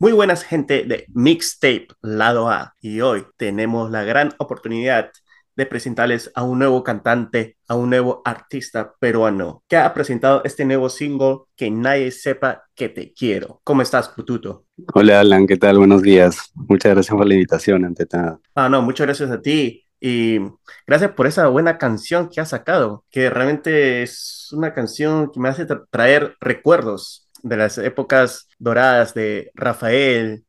[0.00, 5.10] Muy buenas gente de Mixtape Lado A y hoy tenemos la gran oportunidad
[5.56, 10.64] de presentarles a un nuevo cantante, a un nuevo artista peruano que ha presentado este
[10.64, 13.60] nuevo single que nadie sepa que te quiero.
[13.64, 14.66] ¿Cómo estás, Pututo?
[14.94, 15.78] Hola Alan, ¿qué tal?
[15.78, 16.52] Buenos días.
[16.54, 18.40] Muchas gracias por la invitación, ante todo.
[18.54, 19.84] Ah, no, muchas gracias a ti.
[20.00, 20.38] Y
[20.86, 25.48] gracias por esa buena canción que has sacado, que realmente es una canción que me
[25.48, 30.44] hace traer recuerdos de las épocas doradas de Rafael,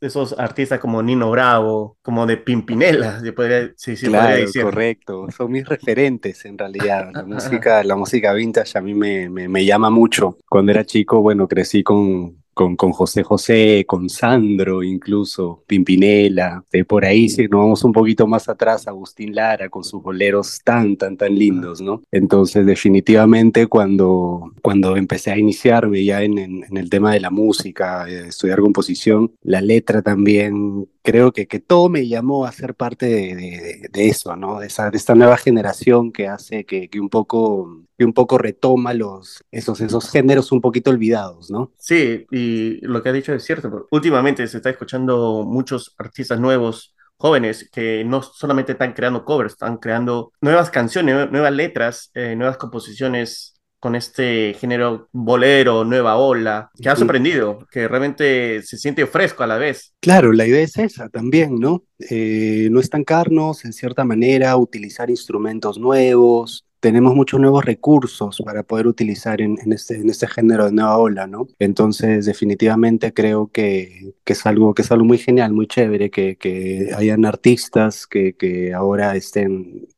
[0.00, 5.66] esos artistas como Nino Bravo, como de Pimpinela, se podría, sí, claro, correcto, son mis
[5.66, 7.10] referentes en realidad.
[7.12, 10.38] La música, la música vintage a mí me, me, me llama mucho.
[10.48, 16.84] Cuando era chico, bueno, crecí con, con, con, José José, con Sandro incluso, Pimpinela, de
[16.84, 20.96] por ahí si nos vamos un poquito más atrás, Agustín Lara con sus boleros tan,
[20.96, 22.02] tan, tan lindos, ¿no?
[22.10, 28.04] Entonces definitivamente cuando, cuando empecé a iniciarme ya en, en, el tema de la música,
[28.04, 33.06] de estudiar composición, la letra también creo que, que todo me llamó a ser parte
[33.06, 34.58] de, de, eso, ¿no?
[34.58, 38.38] De, esa, de esta nueva generación que hace que, que, un poco que un poco
[38.38, 41.72] retoma los esos esos géneros un poquito olvidados, ¿no?
[41.78, 43.86] Sí, y lo que ha dicho es cierto.
[43.90, 49.78] Últimamente se está escuchando muchos artistas nuevos jóvenes que no solamente están creando covers, están
[49.78, 56.88] creando nuevas canciones, nuevas letras, eh, nuevas composiciones con este género bolero, nueva ola, que
[56.88, 59.92] ha sorprendido, que realmente se siente fresco a la vez.
[60.00, 61.84] Claro, la idea es esa también, ¿no?
[61.98, 68.86] Eh, no estancarnos, en cierta manera, utilizar instrumentos nuevos, tenemos muchos nuevos recursos para poder
[68.86, 71.48] utilizar en, este, en este género de nueva ola, ¿no?
[71.58, 76.36] Entonces, definitivamente creo que, que, es, algo, que es algo muy genial, muy chévere, que,
[76.36, 79.88] que hayan artistas que, que ahora estén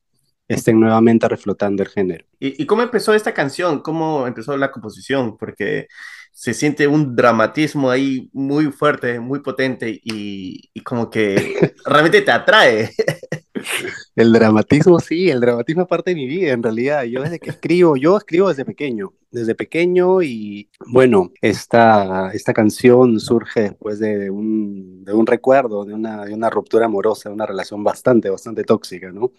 [0.47, 2.25] estén nuevamente reflotando el género.
[2.39, 3.81] ¿Y, cómo empezó esta canción?
[3.81, 5.37] ¿Cómo empezó la composición?
[5.37, 5.89] Porque
[6.31, 12.31] se siente un dramatismo ahí muy fuerte, muy potente y, y como que realmente te
[12.31, 12.91] atrae.
[14.17, 17.05] El dramatismo, sí, el dramatismo es parte de mi vida, en realidad.
[17.05, 23.21] Yo desde que escribo, yo escribo desde pequeño, desde pequeño y bueno, esta, esta canción
[23.21, 27.45] surge después de un, de un recuerdo, de una, de una ruptura amorosa, de una
[27.45, 29.33] relación bastante, bastante tóxica, ¿no?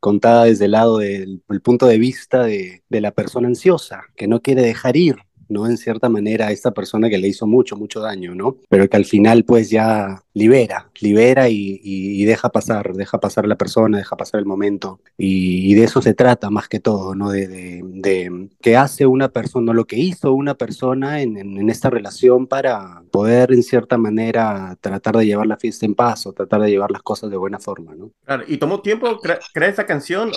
[0.00, 4.42] Contada desde el lado del punto de vista de, de la persona ansiosa, que no
[4.42, 5.14] quiere dejar ir
[5.48, 5.66] ¿no?
[5.66, 8.56] En cierta manera a esta persona que le hizo mucho, mucho daño, ¿no?
[8.68, 13.98] Pero que al final pues ya libera, libera y, deja pasar, deja pasar la persona,
[13.98, 15.00] deja pasar el momento.
[15.16, 17.30] Y, de eso se trata más que todo, ¿no?
[17.30, 22.46] De, de, que hace una persona, lo que hizo una persona en, en, esta relación
[22.46, 26.70] para poder en cierta manera tratar de llevar la fiesta en paz o tratar de
[26.70, 28.10] llevar las cosas de buena forma, ¿no?
[28.24, 30.32] Claro, ¿y tomó tiempo crear esa canción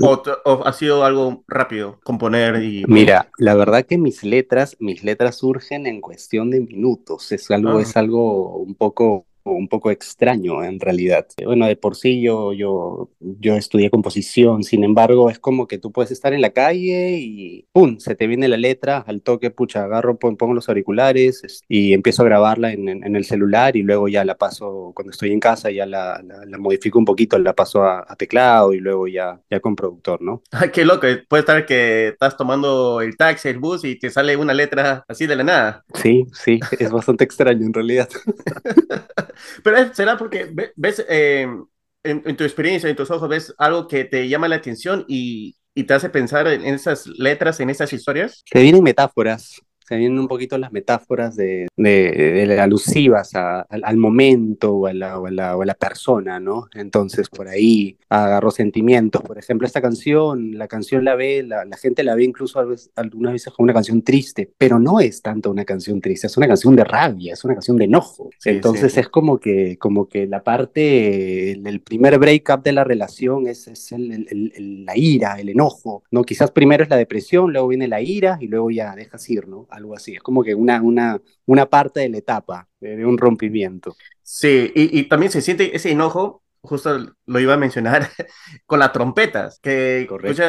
[0.00, 5.36] o, ha sido algo rápido componer y mira la verdad que mis letras mis letras
[5.36, 7.82] surgen en cuestión de minutos es algo ah.
[7.82, 11.26] es algo un poco un poco extraño en realidad.
[11.44, 15.92] Bueno, de por sí yo, yo, yo estudié composición, sin embargo, es como que tú
[15.92, 17.98] puedes estar en la calle y ¡pum!
[17.98, 22.26] Se te viene la letra, al toque, pucha, agarro, pongo los auriculares y empiezo a
[22.26, 25.86] grabarla en, en, el celular y luego ya la paso, cuando estoy en casa, ya
[25.86, 30.20] la, la, modifico un poquito, la paso a, teclado y luego ya, ya con productor,
[30.22, 30.42] ¿no?
[30.52, 34.36] Ay, qué loco, puede estar que estás tomando el taxi, el bus y te sale
[34.36, 35.84] una letra así de la nada.
[35.94, 38.08] Sí, sí, es bastante extraño en realidad.
[39.62, 41.46] Pero será porque ves eh,
[42.02, 45.56] en, tu experiencia, en tus ojos, ves algo que te llama la atención y,
[45.86, 48.42] te hace pensar en esas letras, en esas historias.
[48.44, 54.86] Se vienen metáforas se vienen un poquito las metáforas de, de, alusivas al momento o
[54.86, 56.68] a, la, o, la, o la, persona, ¿no?
[56.74, 59.22] Entonces por ahí agarró sentimientos.
[59.22, 62.60] Por ejemplo, esta canción, la canción la ve, la, la gente la ve incluso
[62.96, 66.48] algunas veces como una canción triste, pero no es tanto una canción triste, es una
[66.48, 68.28] canción de rabia, es una canción de enojo.
[68.44, 73.68] Entonces es como que, como que la parte, el, primer breakup de la relación es,
[73.68, 76.24] es el, la ira, el enojo, ¿no?
[76.24, 79.66] Quizás primero es la depresión, luego viene la ira y luego ya dejas ir, ¿no?
[79.78, 80.14] Algo así.
[80.14, 83.96] Es como que una, una, una parte de la etapa de, un rompimiento.
[84.22, 88.08] Sí, y, y, también se siente ese enojo, justo lo iba a mencionar,
[88.66, 90.06] con las trompetas, que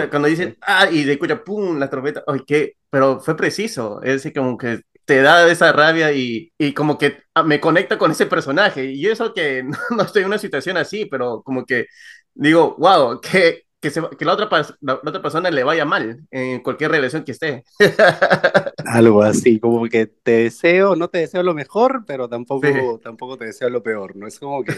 [0.10, 4.14] cuando dicen, ah, y de escucha, pum, la trompeta, ay, qué, pero fue preciso, es
[4.14, 8.12] decir, como que te da esa rabia y, y como que ah, me conecta con
[8.12, 11.88] ese personaje, y eso que no, no estoy en una situación así, pero como que
[12.34, 14.50] digo, wow, qué, que, que la, otra,
[14.82, 17.64] la, otra persona le vaya mal en cualquier relación que esté.
[18.90, 23.46] Algo así, como que te deseo, no te deseo lo mejor, pero tampoco, tampoco te
[23.46, 24.26] deseo lo peor, ¿no?
[24.26, 24.74] Es como que,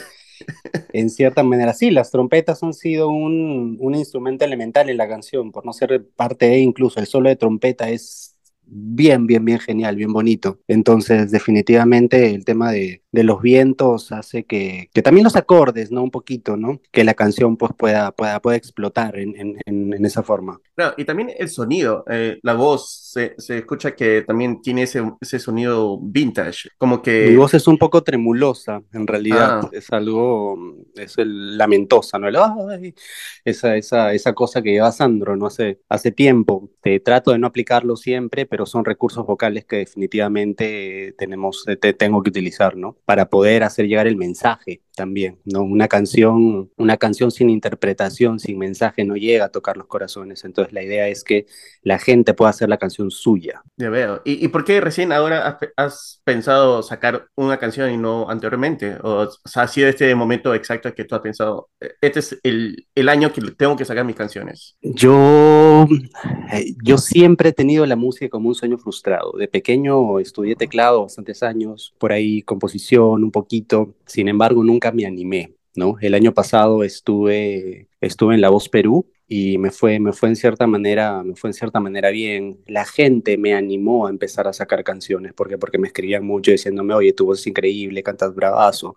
[0.91, 5.53] en cierta manera, sí, las trompetas han sido un, un instrumento elemental en la canción,
[5.53, 8.30] por no ser parte de incluso el solo de trompeta es
[8.71, 10.59] bien, bien, bien genial, bien bonito.
[10.67, 16.01] Entonces, definitivamente el tema de, de los vientos hace que, que, también los acordes, ¿no?
[16.01, 16.79] Un poquito, ¿no?
[16.91, 19.35] Que la canción pues pueda, pueda, pueda explotar en,
[19.65, 20.59] en, en esa forma.
[20.75, 25.03] Claro, y también el sonido, eh, la voz, se, se, escucha que también tiene ese,
[25.19, 27.27] ese, sonido vintage, como que...
[27.29, 29.69] Mi voz es un poco tremulosa, en realidad, ah.
[29.73, 30.57] es algo,
[30.95, 32.29] es el lamentosa, ¿no?
[32.29, 32.95] El, ay,
[33.43, 35.47] esa, esa, esa cosa que lleva Sandro, ¿no?
[35.47, 36.71] Hace, hace tiempo.
[36.81, 42.21] Te trato de no aplicarlo siempre, pero son recursos vocales que definitivamente tenemos, te, tengo
[42.23, 42.97] que utilizar, ¿no?
[43.05, 45.61] Para poder hacer llegar el mensaje también, ¿no?
[45.63, 50.43] Una canción, una canción sin interpretación, sin mensaje, no llega a tocar los corazones.
[50.43, 51.45] Entonces la idea es que
[51.81, 53.63] la gente pueda hacer la canción suya.
[53.77, 54.21] Ya veo.
[54.25, 58.97] ¿Y, y por qué recién ahora has, has, pensado sacar una canción y no anteriormente?
[59.03, 62.87] O, sea, ha sido este momento exacto que tú has pensado, e, este es el,
[62.95, 64.77] el año que tengo que sacar mis canciones.
[64.81, 65.87] Yo,
[66.53, 69.33] eh, yo siempre he tenido la música como un sueño frustrado.
[69.37, 73.95] De pequeño estudié teclado bastantes años, por ahí composición un poquito.
[74.05, 75.97] Sin embargo, nunca me animé, ¿no?
[76.01, 80.35] El año pasado estuve, estuve en La Voz Perú y me fue, me fue en
[80.35, 82.59] cierta manera, me fue en cierta manera bien.
[82.65, 86.95] La gente me animó a empezar a sacar canciones, porque porque me escribían mucho diciéndome,
[86.95, 88.95] oye, tu voz es increíble, cantas bravazo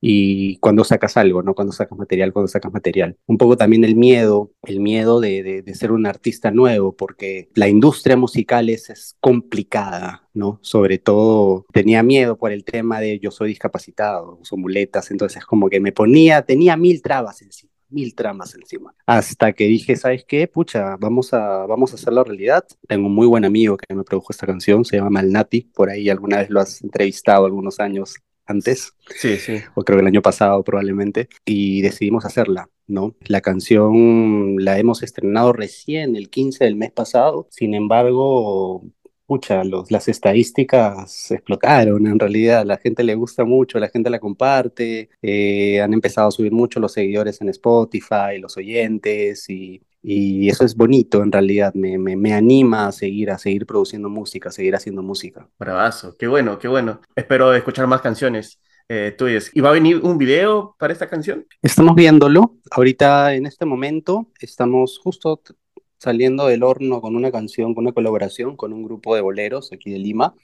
[0.00, 1.54] y cuando sacas algo, ¿no?
[1.54, 3.16] Cuando sacas material, cuando sacas material.
[3.26, 7.68] Un poco también el miedo, el miedo de, de, ser un artista nuevo, porque la
[7.68, 10.58] industria musical es, es, complicada, ¿no?
[10.62, 15.68] Sobre todo tenía miedo por el tema de yo soy discapacitado, uso muletas, entonces como
[15.68, 18.94] que me ponía, tenía mil trabas encima mil tramas encima.
[19.06, 20.46] Hasta que dije, ¿sabes qué?
[20.46, 22.64] Pucha, vamos a, vamos a hacerlo realidad.
[22.86, 26.08] Tengo un muy buen amigo que me produjo esta canción, se llama Malnati, por ahí
[26.08, 28.14] alguna vez lo has entrevistado algunos años
[28.50, 29.58] antes, sí, sí.
[29.74, 33.14] o creo que el año pasado probablemente, y decidimos hacerla, ¿no?
[33.26, 38.84] La canción la hemos estrenado recién el 15 del mes pasado, sin embargo,
[39.30, 44.18] pucha, los, las estadísticas explotaron, en realidad la gente le gusta mucho, la gente la
[44.18, 50.48] comparte, eh, han empezado a subir mucho los seguidores en Spotify, los oyentes y y
[50.48, 54.48] eso es bonito en realidad, me, me, me, anima a seguir, a seguir produciendo música,
[54.48, 55.48] a seguir haciendo música.
[55.58, 57.00] Bravazo, qué bueno, qué bueno.
[57.14, 59.50] Espero escuchar más canciones eh, tuyas.
[59.54, 61.46] ¿Y va a venir un video para esta canción?
[61.62, 62.56] Estamos viéndolo.
[62.70, 65.42] Ahorita en este momento estamos justo
[65.98, 69.90] saliendo del horno con una canción, con una colaboración con un grupo de boleros aquí
[69.90, 70.34] de Lima.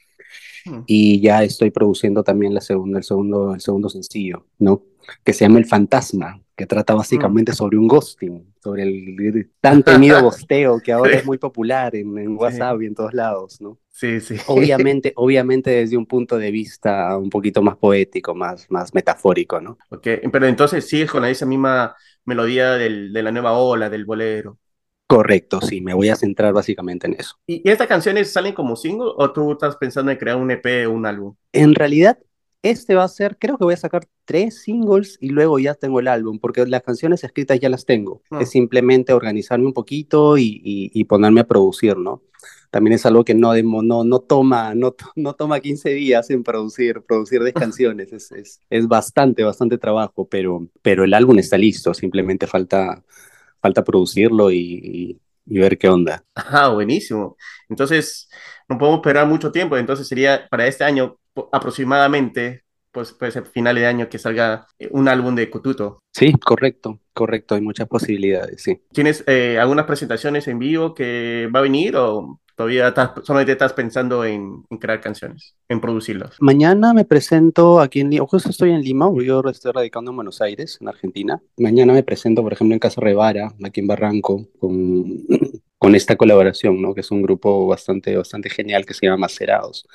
[0.66, 0.82] Hmm.
[0.86, 4.82] Y ya estoy produciendo también la segunda, el, segundo, el segundo sencillo, ¿no?
[5.24, 7.54] Que se llama El Fantasma, que trata básicamente mm.
[7.54, 12.36] sobre un ghosting, sobre el tan temido ghosteo que ahora es muy popular en, en
[12.36, 12.84] WhatsApp sí.
[12.84, 13.78] y en todos lados, ¿no?
[13.90, 14.36] Sí, sí.
[14.48, 19.78] Obviamente, obviamente desde un punto de vista un poquito más poético, más, más metafórico, ¿no?
[19.90, 24.58] Ok, pero entonces sigues con esa misma melodía del, de la nueva ola, del bolero.
[25.06, 27.36] Correcto, sí, me voy a centrar básicamente en eso.
[27.46, 30.88] ¿Y, ¿Y estas canciones salen como single o tú estás pensando en crear un EP
[30.88, 31.36] o un álbum?
[31.52, 32.18] En realidad,
[32.62, 36.00] este va a ser, creo que voy a sacar tres singles y luego ya tengo
[36.00, 38.22] el álbum, porque las canciones escritas ya las tengo.
[38.30, 38.40] Oh.
[38.40, 42.22] Es simplemente organizarme un poquito y, y, y, ponerme a producir, ¿no?
[42.70, 47.02] También es algo que no, no, no, toma, no, no toma 15 días en producir,
[47.02, 48.12] producir 10 canciones.
[48.12, 53.04] Es, es, es, bastante, bastante trabajo, pero, pero el álbum está listo, simplemente falta,
[53.60, 56.24] falta producirlo y, y ver qué onda.
[56.34, 57.36] Ah, buenísimo.
[57.68, 58.28] Entonces,
[58.68, 61.18] no podemos esperar mucho tiempo, entonces sería para este año
[61.52, 62.64] aproximadamente,
[62.96, 65.98] pues puede ser final de año que salga eh, un álbum de Kututo.
[66.12, 68.80] Sí, correcto, correcto, hay muchas posibilidades, sí.
[68.90, 73.74] ¿Tienes eh, algunas presentaciones en vivo que va a venir o todavía estás, solamente estás
[73.74, 76.36] pensando en, en, crear canciones, en producirlas?
[76.40, 80.40] Mañana me presento aquí en Lima, justo estoy en Lima, yo estoy radicando en Buenos
[80.40, 81.38] Aires, en Argentina.
[81.58, 85.04] Mañana me presento, por ejemplo, en Casa Revara, aquí en Barranco, con,
[85.78, 86.94] con esta colaboración, ¿no?
[86.94, 89.86] Que es un grupo bastante, bastante genial que se llama Macerados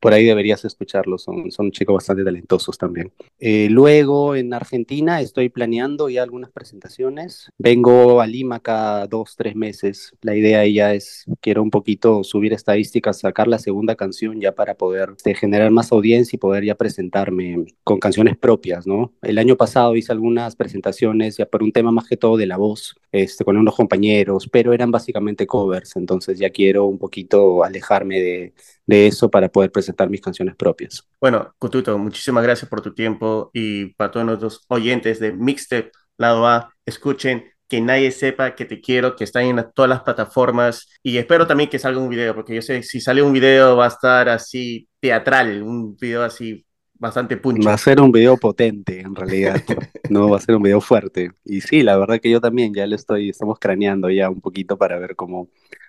[0.00, 3.12] por ahí deberías escucharlos, son, son chicos bastante talentosos también.
[3.38, 7.50] Eh, luego en Argentina estoy planeando ya algunas presentaciones.
[7.58, 10.14] Vengo a Lima cada dos, tres meses.
[10.22, 14.74] La idea ya es, quiero un poquito subir estadísticas, sacar la segunda canción ya para
[14.74, 19.12] poder este, generar más audiencia y poder ya presentarme con canciones propias, ¿no?
[19.22, 22.56] El año pasado hice algunas presentaciones ya por un tema más que todo de la
[22.56, 28.20] voz, este, con unos compañeros, pero eran básicamente covers, entonces ya quiero un poquito alejarme
[28.20, 28.52] de,
[28.86, 31.06] de eso para poder presentar mis canciones propias.
[31.20, 36.46] Bueno, Kututo, muchísimas gracias por tu tiempo y para todos nuestros oyentes de Mixtape Lado
[36.46, 41.18] A, escuchen que nadie sepa que te quiero, que está en todas las plataformas y
[41.18, 43.88] espero también que salga un video, porque yo sé si sale un video va a
[43.88, 46.64] estar así teatral, un video así
[46.94, 47.66] bastante puncho.
[47.68, 49.62] Va a ser un video potente en realidad,
[50.10, 51.32] no va a ser un video fuerte.
[51.44, 54.78] Y sí, la verdad que yo también ya le estoy, estamos craneando ya un poquito
[54.78, 55.48] para ver cómo,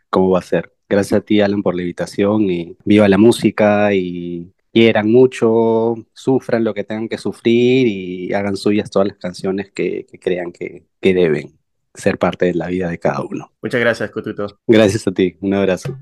[0.09, 0.73] cómo va a ser.
[0.89, 6.63] Gracias a ti, Alan, por la invitación y viva la música y quieran mucho, sufran
[6.63, 11.13] lo que tengan que sufrir y hagan suyas todas las canciones que, crean que, que
[11.13, 11.57] deben
[11.93, 13.51] ser parte de la vida de cada uno.
[13.61, 14.59] Muchas gracias, Cotuto.
[14.67, 15.97] Gracias a ti, un abrazo.